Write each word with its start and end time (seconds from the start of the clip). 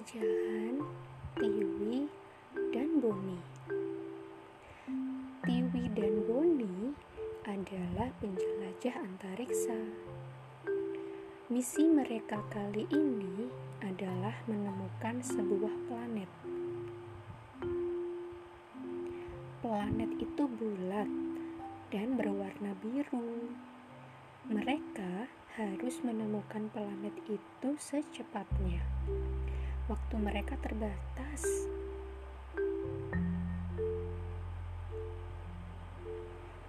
Jahan, 0.00 0.80
Tiwi, 1.36 2.08
dan 2.72 3.04
Boni. 3.04 3.36
Tiwi 5.44 5.84
dan 5.92 6.14
Boni 6.24 6.96
adalah 7.44 8.08
penjelajah 8.24 8.96
antariksa. 8.96 9.76
Misi 11.52 11.84
mereka 11.84 12.40
kali 12.48 12.88
ini 12.88 13.52
adalah 13.84 14.40
menemukan 14.48 15.20
sebuah 15.20 15.74
planet. 15.92 16.30
Planet 19.60 20.10
itu 20.16 20.42
bulat 20.48 21.10
dan 21.92 22.16
berwarna 22.16 22.72
biru. 22.80 23.52
Mereka 24.48 25.28
harus 25.60 26.00
menemukan 26.00 26.72
planet 26.72 27.12
itu 27.28 27.68
secepatnya. 27.76 28.80
Waktu 29.90 30.22
mereka 30.22 30.54
terbatas. 30.62 31.42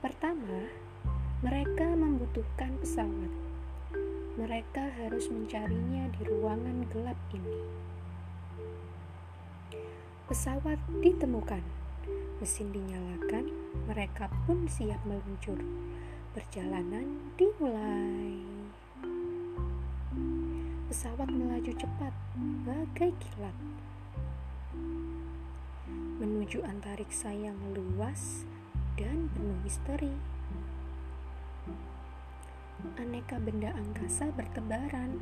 Pertama, 0.02 0.66
mereka 1.46 1.86
membutuhkan 1.94 2.82
pesawat. 2.82 3.30
Mereka 4.42 5.06
harus 5.06 5.30
mencarinya 5.30 6.10
di 6.18 6.26
ruangan 6.26 6.82
gelap 6.90 7.20
ini. 7.38 7.62
Pesawat 10.26 10.82
ditemukan, 11.06 11.62
mesin 12.42 12.74
dinyalakan, 12.74 13.54
mereka 13.86 14.34
pun 14.50 14.66
siap 14.66 14.98
meluncur. 15.06 15.62
Perjalanan 16.34 17.38
dimulai. 17.38 18.61
Pesawat 20.92 21.32
melaju 21.32 21.72
cepat, 21.72 22.12
bagai 22.68 23.16
kilat, 23.16 23.56
menuju 26.20 26.68
antariksa 26.68 27.32
yang 27.32 27.56
luas 27.72 28.44
dan 29.00 29.32
penuh 29.32 29.56
misteri. 29.64 30.12
Aneka 33.00 33.40
benda 33.40 33.72
angkasa 33.72 34.36
bertebaran. 34.36 35.16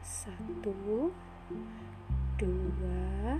Satu, 0.00 1.12
dua, 2.40 3.36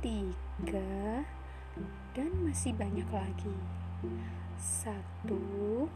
tiga, 0.00 1.28
dan 2.16 2.32
masih 2.40 2.72
banyak 2.72 3.08
lagi. 3.12 3.56
Satu, 4.56 5.92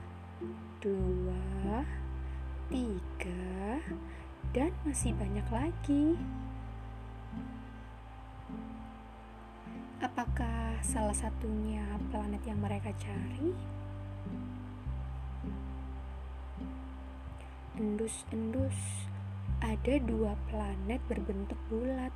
dua, 0.85 1.89
tiga, 2.69 3.81
dan 4.57 4.73
masih 4.89 5.13
banyak 5.13 5.45
lagi. 5.53 6.17
Apakah 9.99 10.79
salah 10.81 11.13
satunya 11.13 11.85
planet 12.09 12.43
yang 12.49 12.63
mereka 12.63 12.95
cari? 12.97 13.53
Endus-endus, 17.79 19.09
ada 19.61 19.95
dua 20.03 20.35
planet 20.51 21.03
berbentuk 21.07 21.59
bulat, 21.71 22.15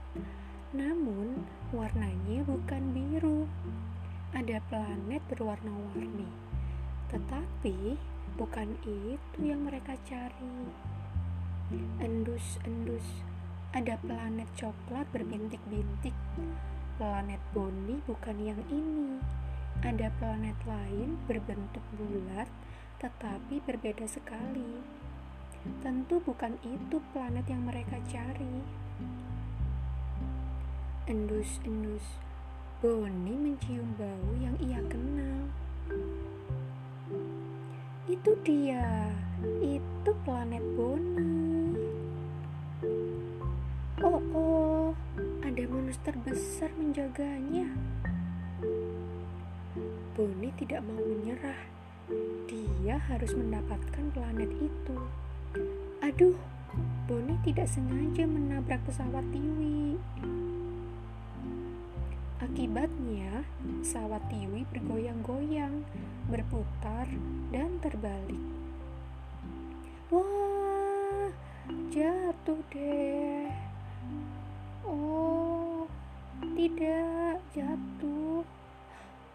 namun 0.73 1.47
warnanya 1.71 2.43
bukan 2.49 2.83
biru. 2.95 3.47
Ada 4.33 4.63
planet 4.73 5.23
berwarna-warni, 5.29 6.31
tetapi 7.13 8.01
bukan 8.41 8.73
itu 8.87 9.39
yang 9.43 9.67
mereka 9.69 9.99
cari. 10.09 11.02
Endus-endus, 12.03 13.25
ada 13.73 13.97
planet 14.05 14.49
coklat 14.53 15.09
berbintik-bintik 15.17 16.13
planet 17.01 17.41
Boni 17.57 17.99
bukan 18.05 18.37
yang 18.37 18.61
ini. 18.69 19.17
Ada 19.83 20.13
planet 20.21 20.55
lain 20.69 21.17
berbentuk 21.25 21.83
bulat 21.97 22.47
tetapi 23.03 23.59
berbeda 23.67 24.07
sekali. 24.07 24.79
Tentu 25.83 26.23
bukan 26.23 26.55
itu 26.63 27.03
planet 27.11 27.47
yang 27.51 27.67
mereka 27.67 27.99
cari. 28.07 28.63
Endus-endus, 31.11 32.07
Boni 32.79 33.35
mencium 33.35 33.99
bau 33.99 34.31
yang 34.39 34.55
ia 34.63 34.79
kenal. 34.87 35.51
Itu 38.07 38.39
dia, 38.47 39.11
itu 39.63 40.11
planet 40.23 40.63
Boni. 40.79 41.62
Oh, 44.03 44.19
oh, 44.35 44.91
ada 45.47 45.63
monster 45.71 46.11
besar 46.27 46.75
menjaganya. 46.75 47.71
Bonnie 50.19 50.51
tidak 50.59 50.83
mau 50.83 50.99
menyerah. 50.99 51.71
Dia 52.51 52.99
harus 52.99 53.31
mendapatkan 53.39 54.11
planet 54.11 54.51
itu. 54.59 54.99
Aduh, 56.03 56.35
Bonnie 57.07 57.39
tidak 57.47 57.71
sengaja 57.71 58.27
menabrak 58.27 58.83
pesawat 58.83 59.23
Tiwi. 59.31 59.95
Akibatnya, 62.43 63.47
pesawat 63.87 64.27
Tiwi 64.27 64.67
bergoyang-goyang, 64.75 65.87
berputar, 66.27 67.07
dan 67.55 67.79
terbalik. 67.79 68.43
Wah, 70.11 71.31
jatuh 71.95 72.59
deh. 72.75 73.72
Oh, 74.93 75.89
tidak, 76.53 77.41
jatuh. 77.57 78.45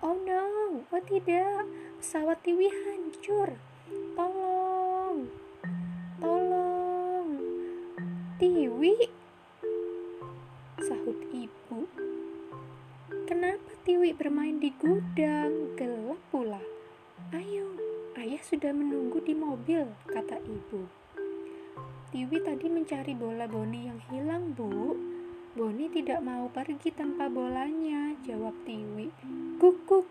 Oh 0.05 0.13
no, 0.21 0.45
oh 0.85 1.03
tidak, 1.09 1.65
pesawat 1.97 2.37
Tiwi 2.45 2.69
hancur. 2.69 3.57
Tolong, 4.13 5.25
tolong. 6.21 7.29
Tiwi, 8.37 9.09
sahut 10.77 11.17
ibu. 11.33 11.89
Kenapa 13.25 13.73
Tiwi 13.81 14.13
bermain 14.13 14.61
di 14.61 14.69
gudang? 14.77 15.73
Gelap 15.73 16.21
pula. 16.29 16.61
Ayo, 17.33 17.73
ayah 18.21 18.45
sudah 18.45 18.69
menunggu 18.69 19.25
di 19.25 19.33
mobil, 19.33 19.89
kata 20.05 20.37
ibu. 20.37 20.85
Tiwi 22.13 22.37
tadi 22.45 22.69
mencari 22.69 23.17
bola 23.17 23.49
Boni 23.49 23.89
yang 23.89 23.99
hilang, 24.13 24.53
Bu. 24.53 25.06
Boni 25.57 25.89
tidak 25.89 26.21
mau 26.21 26.45
pergi 26.53 26.93
tanpa 26.93 27.25
bolanya, 27.33 28.13
jawab 28.21 28.53
Tiwi. 28.61 29.09
Kukuk. 29.57 30.05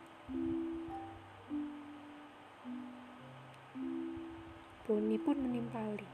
Boni 4.91 5.15
pun 5.23 5.39
menimpali. 5.39 6.11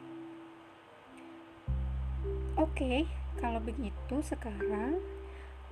Oke, 2.61 3.09
kalau 3.41 3.57
begitu 3.65 4.21
sekarang 4.21 5.01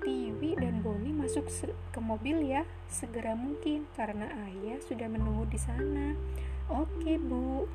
Tiwi 0.00 0.56
dan 0.56 0.80
Boni 0.80 1.12
masuk 1.12 1.44
ke 1.92 2.00
mobil 2.00 2.40
ya, 2.40 2.64
segera 2.88 3.36
mungkin 3.36 3.84
karena 3.92 4.24
ayah 4.48 4.80
sudah 4.88 5.04
menunggu 5.04 5.44
di 5.52 5.60
sana. 5.60 6.16
Oke, 6.72 7.20
Bu. 7.20 7.68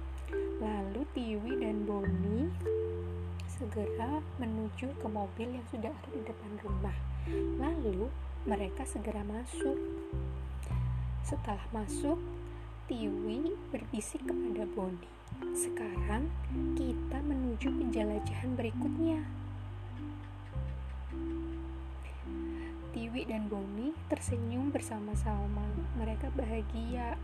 Lalu 0.58 1.06
Tiwi 1.14 1.62
dan 1.62 1.86
Boni 1.86 2.74
segera 3.56 4.20
menuju 4.36 4.92
ke 5.00 5.08
mobil 5.08 5.56
yang 5.56 5.66
sudah 5.72 5.92
ada 5.92 6.10
di 6.12 6.22
depan 6.28 6.52
rumah. 6.60 6.98
Lalu 7.60 8.12
mereka 8.44 8.84
segera 8.84 9.24
masuk. 9.24 9.80
Setelah 11.24 11.64
masuk, 11.72 12.20
Tiwi 12.86 13.56
berbisik 13.74 14.22
kepada 14.28 14.68
Boni. 14.78 15.10
Sekarang 15.58 16.30
kita 16.78 17.18
menuju 17.24 17.74
penjelajahan 17.74 18.54
berikutnya. 18.54 19.26
Tiwi 22.94 23.26
dan 23.26 23.50
Boni 23.50 23.96
tersenyum 24.12 24.70
bersama-sama. 24.70 25.66
Mereka 25.98 26.30
bahagia. 26.38 27.18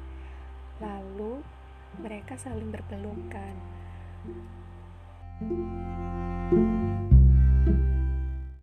Lalu 0.82 1.46
mereka 2.02 2.40
saling 2.40 2.74
berpelukan. 2.74 3.54
Música 5.42 5.92